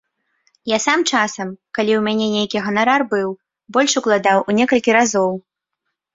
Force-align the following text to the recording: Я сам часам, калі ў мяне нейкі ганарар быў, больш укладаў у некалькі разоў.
Я 0.69 0.77
сам 0.85 1.03
часам, 1.11 1.51
калі 1.79 1.93
ў 1.97 2.01
мяне 2.07 2.27
нейкі 2.37 2.63
ганарар 2.69 3.01
быў, 3.13 3.29
больш 3.79 3.91
укладаў 4.03 4.37
у 4.49 4.59
некалькі 4.63 4.91
разоў. 5.01 5.31